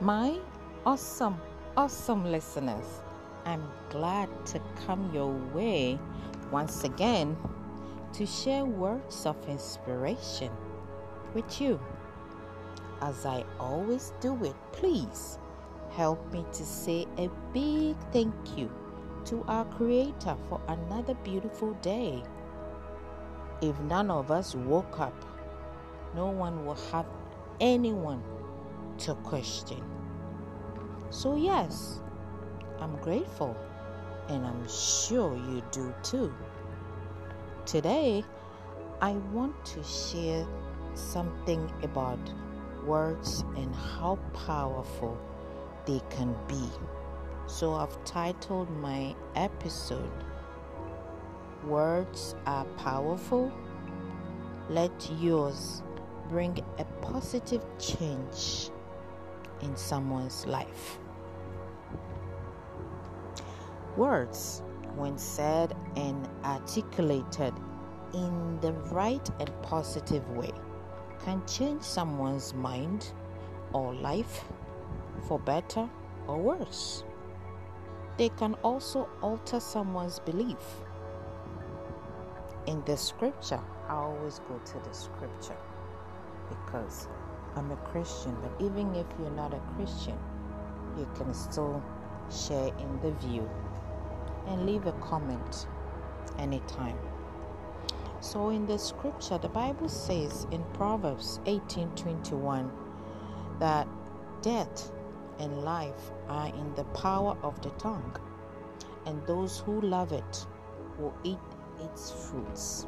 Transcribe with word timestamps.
My 0.00 0.38
awesome, 0.86 1.40
awesome 1.76 2.24
listeners, 2.24 3.02
I'm 3.44 3.68
glad 3.90 4.28
to 4.46 4.60
come 4.86 5.10
your 5.12 5.32
way 5.52 5.98
once 6.52 6.84
again 6.84 7.36
to 8.12 8.24
share 8.24 8.64
words 8.64 9.26
of 9.26 9.36
inspiration 9.48 10.52
with 11.34 11.60
you. 11.60 11.80
As 13.00 13.26
I 13.26 13.44
always 13.58 14.12
do 14.20 14.38
it, 14.44 14.54
please 14.70 15.40
help 15.90 16.32
me 16.32 16.44
to 16.52 16.64
say 16.64 17.04
a 17.16 17.28
big 17.52 17.96
thank 18.12 18.36
you 18.56 18.70
to 19.24 19.42
our 19.48 19.64
Creator 19.64 20.36
for 20.48 20.60
another 20.68 21.14
beautiful 21.24 21.72
day. 21.82 22.22
If 23.60 23.76
none 23.80 24.12
of 24.12 24.30
us 24.30 24.54
woke 24.54 25.00
up, 25.00 25.24
no 26.14 26.28
one 26.28 26.64
will 26.64 26.78
have 26.92 27.06
anyone 27.60 28.22
to 28.98 29.14
question. 29.16 29.82
So, 31.10 31.36
yes, 31.36 32.00
I'm 32.80 32.96
grateful 32.96 33.56
and 34.28 34.44
I'm 34.46 34.68
sure 34.68 35.34
you 35.36 35.62
do 35.72 35.94
too. 36.02 36.34
Today, 37.64 38.24
I 39.00 39.12
want 39.32 39.64
to 39.66 39.82
share 39.82 40.46
something 40.94 41.72
about 41.82 42.18
words 42.84 43.44
and 43.56 43.74
how 43.74 44.18
powerful 44.46 45.16
they 45.86 46.00
can 46.10 46.34
be. 46.46 46.68
So, 47.46 47.74
I've 47.74 48.04
titled 48.04 48.70
my 48.70 49.14
episode 49.34 50.24
Words 51.64 52.34
Are 52.46 52.64
Powerful. 52.76 53.52
Let 54.68 55.10
yours 55.18 55.82
bring 56.28 56.62
a 56.78 56.84
positive 57.00 57.64
change 57.78 58.70
in 59.62 59.76
someone's 59.76 60.46
life. 60.46 60.98
Words, 63.96 64.62
when 64.94 65.18
said 65.18 65.76
and 65.96 66.28
articulated 66.44 67.52
in 68.14 68.60
the 68.60 68.72
right 68.92 69.28
and 69.40 69.50
positive 69.62 70.28
way, 70.30 70.52
can 71.24 71.44
change 71.46 71.82
someone's 71.82 72.54
mind 72.54 73.12
or 73.72 73.94
life 73.94 74.44
for 75.26 75.38
better 75.38 75.88
or 76.26 76.38
worse. 76.38 77.04
They 78.16 78.28
can 78.30 78.54
also 78.62 79.08
alter 79.22 79.60
someone's 79.60 80.18
belief. 80.20 80.56
In 82.66 82.82
the 82.84 82.96
scripture, 82.96 83.60
I 83.88 83.94
always 83.94 84.40
go 84.40 84.58
to 84.58 84.88
the 84.88 84.94
scripture 84.94 85.56
because 86.48 87.08
I'm 87.58 87.72
a 87.72 87.76
Christian, 87.76 88.36
but 88.40 88.64
even 88.64 88.94
if 88.94 89.06
you're 89.18 89.32
not 89.32 89.52
a 89.52 89.60
Christian, 89.74 90.16
you 90.96 91.08
can 91.16 91.34
still 91.34 91.82
share 92.30 92.68
in 92.78 93.00
the 93.00 93.10
view 93.26 93.50
and 94.46 94.64
leave 94.64 94.86
a 94.86 94.92
comment 94.92 95.66
anytime. 96.38 96.96
So 98.20 98.50
in 98.50 98.64
the 98.66 98.78
scripture, 98.78 99.38
the 99.38 99.48
Bible 99.48 99.88
says 99.88 100.46
in 100.52 100.62
Proverbs 100.72 101.40
18:21 101.46 102.70
that 103.58 103.88
death 104.40 104.92
and 105.40 105.64
life 105.64 106.12
are 106.28 106.46
in 106.46 106.74
the 106.76 106.84
power 106.84 107.36
of 107.42 107.60
the 107.62 107.70
tongue, 107.70 108.16
and 109.04 109.20
those 109.26 109.58
who 109.58 109.80
love 109.80 110.12
it 110.12 110.46
will 110.96 111.14
eat 111.24 111.38
its 111.80 112.12
fruits. 112.12 112.86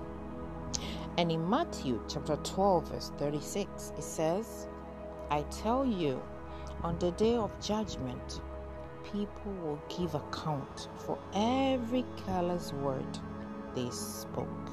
And 1.20 1.30
in 1.30 1.50
Matthew 1.50 2.00
chapter 2.08 2.36
12, 2.36 2.88
verse 2.88 3.12
36, 3.18 3.92
it 3.98 4.02
says, 4.02 4.68
I 5.30 5.42
tell 5.50 5.84
you, 5.84 6.18
on 6.82 6.98
the 6.98 7.10
day 7.10 7.36
of 7.36 7.50
judgment, 7.60 8.40
people 9.04 9.52
will 9.62 9.78
give 9.90 10.14
account 10.14 10.88
for 10.96 11.18
every 11.34 12.06
careless 12.24 12.72
word 12.72 13.18
they 13.74 13.90
spoke. 13.90 14.70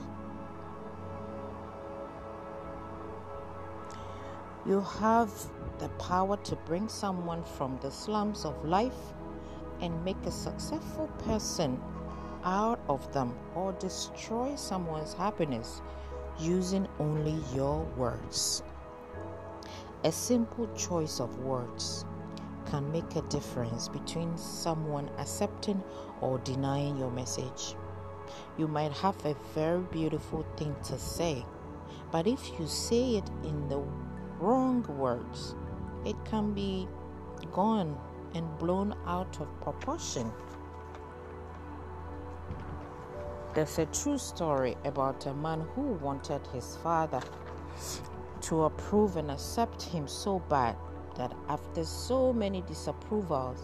You 4.66 4.80
have 5.02 5.30
the 5.80 5.90
power 6.00 6.38
to 6.38 6.56
bring 6.56 6.88
someone 6.88 7.44
from 7.44 7.78
the 7.82 7.92
slums 7.92 8.46
of 8.46 8.64
life 8.64 9.14
and 9.82 10.06
make 10.06 10.26
a 10.26 10.32
successful 10.32 11.08
person 11.26 11.78
out 12.46 12.80
of 12.88 13.12
them 13.12 13.36
or 13.54 13.74
destroy 13.74 14.56
someone's 14.56 15.12
happiness 15.12 15.82
using 16.40 16.88
only 17.00 17.38
your 17.56 17.84
words. 17.96 18.64
A 20.04 20.12
simple 20.12 20.68
choice 20.76 21.20
of 21.20 21.38
words 21.40 22.06
can 22.66 22.92
make 22.92 23.16
a 23.16 23.22
difference 23.24 23.88
between 23.88 24.38
someone 24.38 25.10
accepting 25.18 25.82
or 26.22 26.38
denying 26.40 26.98
your 26.98 27.12
message. 27.12 27.76
You 28.58 28.68
might 28.68 28.92
have 28.92 29.16
a 29.26 29.36
very 29.56 29.82
beautiful 29.82 30.46
thing 30.58 30.76
to 30.86 31.00
say, 31.00 31.46
but 32.12 32.28
if 32.28 32.60
you 32.60 32.68
say 32.68 33.18
it 33.18 33.30
in 33.44 33.68
the 33.70 33.82
wrong 34.40 34.84
words, 34.98 35.56
it 36.06 36.16
can 36.26 36.54
be 36.54 36.88
gone 37.52 37.98
and 38.34 38.58
blown 38.60 38.96
out 39.06 39.40
of 39.40 39.48
proportion. 39.62 40.32
There's 43.58 43.80
a 43.80 43.88
true 43.88 44.20
story 44.20 44.78
about 44.86 45.26
a 45.26 45.34
man 45.34 45.62
who 45.74 45.94
wanted 45.94 46.46
his 46.54 46.76
father 46.84 47.24
to 48.42 48.66
approve 48.66 49.18
and 49.18 49.32
accept 49.32 49.82
him 49.82 50.08
so 50.08 50.38
bad 50.48 50.76
that 51.16 51.34
after 51.50 51.84
so 51.84 52.32
many 52.32 52.62
disapprovals 52.62 53.58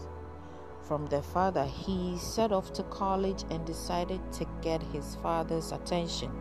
from 0.80 1.06
the 1.06 1.22
father, 1.22 1.64
he 1.64 2.18
set 2.18 2.50
off 2.50 2.72
to 2.72 2.82
college 2.82 3.44
and 3.50 3.64
decided 3.64 4.20
to 4.32 4.44
get 4.62 4.82
his 4.82 5.14
father's 5.22 5.70
attention 5.70 6.32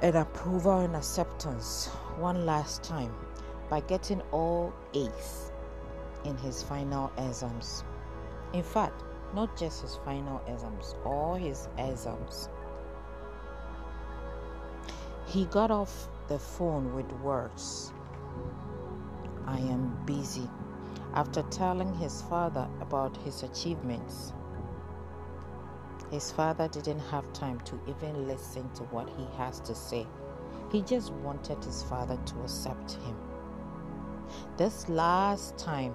and 0.00 0.16
approval 0.16 0.78
and 0.80 0.96
acceptance 0.96 1.88
one 2.16 2.46
last 2.46 2.82
time 2.82 3.14
by 3.68 3.80
getting 3.80 4.22
all 4.32 4.72
A's 4.94 5.52
in 6.24 6.38
his 6.38 6.62
final 6.62 7.12
exams. 7.18 7.84
In 8.54 8.62
fact, 8.62 9.02
not 9.32 9.56
just 9.56 9.82
his 9.82 9.96
final 10.04 10.42
exams, 10.46 10.94
all 11.04 11.34
his 11.34 11.68
exams. 11.78 12.48
He 15.26 15.46
got 15.46 15.70
off 15.70 16.08
the 16.28 16.38
phone 16.38 16.94
with 16.94 17.10
words 17.20 17.92
I 19.46 19.58
am 19.58 19.96
busy 20.06 20.48
after 21.14 21.42
telling 21.44 21.94
his 21.94 22.22
father 22.22 22.68
about 22.80 23.16
his 23.18 23.42
achievements. 23.42 24.32
His 26.10 26.30
father 26.30 26.68
didn't 26.68 27.00
have 27.00 27.32
time 27.32 27.60
to 27.60 27.78
even 27.88 28.26
listen 28.26 28.70
to 28.74 28.82
what 28.84 29.08
he 29.10 29.26
has 29.36 29.60
to 29.60 29.74
say. 29.74 30.06
He 30.72 30.82
just 30.82 31.12
wanted 31.12 31.62
his 31.64 31.82
father 31.84 32.18
to 32.24 32.40
accept 32.42 32.92
him. 32.92 33.16
This 34.56 34.88
last 34.88 35.56
time, 35.58 35.94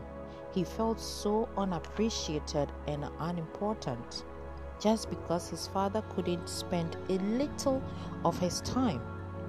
he 0.51 0.63
felt 0.63 0.99
so 0.99 1.47
unappreciated 1.57 2.71
and 2.87 3.05
unimportant 3.19 4.23
just 4.79 5.09
because 5.09 5.49
his 5.49 5.67
father 5.67 6.01
couldn't 6.15 6.47
spend 6.47 6.95
a 7.09 7.17
little 7.37 7.81
of 8.23 8.39
his 8.39 8.61
time 8.61 9.01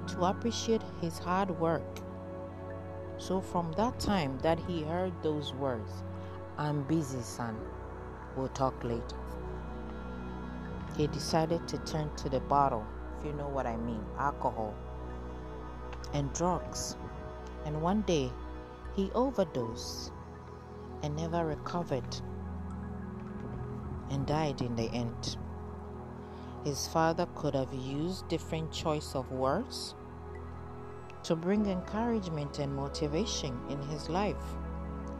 to 0.08 0.24
appreciate 0.24 0.82
his 1.00 1.18
hard 1.18 1.50
work. 1.60 2.00
So, 3.18 3.40
from 3.40 3.72
that 3.72 3.98
time 4.00 4.38
that 4.42 4.58
he 4.58 4.82
heard 4.82 5.12
those 5.22 5.52
words, 5.54 6.02
I'm 6.58 6.82
busy, 6.82 7.20
son, 7.22 7.56
we'll 8.36 8.48
talk 8.48 8.82
later, 8.82 9.16
he 10.96 11.06
decided 11.06 11.66
to 11.68 11.78
turn 11.78 12.10
to 12.16 12.28
the 12.28 12.40
bottle, 12.40 12.84
if 13.18 13.26
you 13.26 13.32
know 13.34 13.48
what 13.48 13.66
I 13.66 13.76
mean, 13.76 14.04
alcohol, 14.18 14.74
and 16.12 16.32
drugs. 16.32 16.96
And 17.64 17.80
one 17.80 18.02
day, 18.02 18.32
he 18.96 19.10
overdosed 19.14 20.12
and 21.02 21.16
never 21.16 21.44
recovered 21.44 22.20
and 24.10 24.26
died 24.26 24.60
in 24.60 24.74
the 24.76 24.90
end. 24.92 25.36
His 26.64 26.86
father 26.88 27.26
could 27.34 27.54
have 27.54 27.72
used 27.72 28.28
different 28.28 28.70
choice 28.70 29.14
of 29.14 29.30
words 29.32 29.94
to 31.22 31.36
bring 31.36 31.66
encouragement 31.66 32.58
and 32.58 32.74
motivation 32.74 33.58
in 33.68 33.80
his 33.82 34.08
life, 34.08 34.36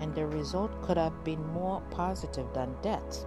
and 0.00 0.14
the 0.14 0.26
result 0.26 0.70
could 0.82 0.96
have 0.96 1.24
been 1.24 1.44
more 1.52 1.80
positive 1.90 2.46
than 2.52 2.74
death. 2.82 3.24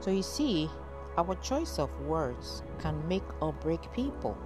So 0.00 0.10
you 0.10 0.22
see, 0.22 0.70
our 1.16 1.34
choice 1.36 1.78
of 1.78 1.90
words 2.00 2.62
can 2.78 3.06
make 3.08 3.24
or 3.40 3.52
break 3.52 3.92
people. 3.92 4.36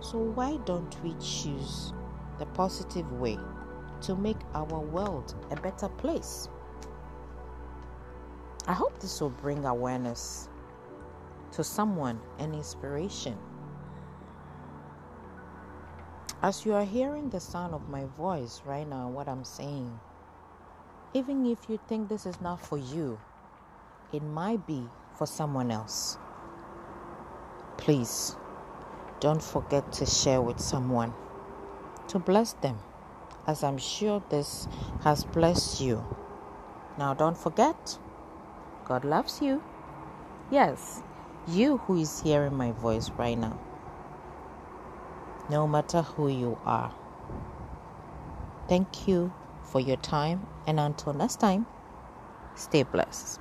So 0.00 0.18
why 0.18 0.58
don't 0.64 0.96
we 1.02 1.14
choose 1.20 1.92
the 2.38 2.46
positive 2.46 3.10
way 3.12 3.38
to 4.02 4.14
make 4.14 4.38
our 4.54 4.80
world 4.80 5.34
a 5.50 5.56
better 5.56 5.88
place? 5.88 6.48
I 8.66 8.72
hope 8.72 8.98
this 9.00 9.20
will 9.20 9.30
bring 9.30 9.64
awareness 9.64 10.48
to 11.52 11.64
someone 11.64 12.20
and 12.38 12.54
inspiration. 12.54 13.36
As 16.42 16.64
you 16.64 16.72
are 16.74 16.84
hearing 16.84 17.28
the 17.28 17.40
sound 17.40 17.74
of 17.74 17.88
my 17.88 18.04
voice 18.16 18.62
right 18.64 18.88
now, 18.88 19.08
what 19.08 19.28
I'm 19.28 19.44
saying, 19.44 19.98
even 21.12 21.44
if 21.44 21.68
you 21.68 21.78
think 21.88 22.08
this 22.08 22.24
is 22.24 22.40
not 22.40 22.60
for 22.60 22.78
you, 22.78 23.18
it 24.12 24.22
might 24.22 24.66
be 24.66 24.88
for 25.16 25.26
someone 25.26 25.70
else. 25.70 26.16
Please 27.76 28.36
don't 29.20 29.42
forget 29.42 29.92
to 29.92 30.06
share 30.06 30.40
with 30.40 30.60
someone 30.60 31.12
to 32.08 32.18
bless 32.18 32.54
them, 32.54 32.78
as 33.46 33.62
I'm 33.62 33.78
sure 33.78 34.22
this 34.30 34.68
has 35.02 35.24
blessed 35.24 35.80
you. 35.80 36.04
Now, 36.98 37.14
don't 37.14 37.36
forget, 37.36 37.98
God 38.84 39.04
loves 39.04 39.40
you. 39.40 39.62
Yes, 40.50 41.02
you 41.48 41.78
who 41.78 41.98
is 42.00 42.22
hearing 42.22 42.56
my 42.56 42.72
voice 42.72 43.10
right 43.10 43.38
now 43.38 43.58
no 45.50 45.66
matter 45.66 46.02
who 46.02 46.28
you 46.28 46.56
are. 46.64 46.94
Thank 48.68 49.08
you 49.08 49.32
for 49.64 49.80
your 49.80 49.96
time, 49.96 50.46
and 50.66 50.78
until 50.78 51.12
next 51.12 51.40
time, 51.40 51.66
stay 52.54 52.84
blessed. 52.84 53.40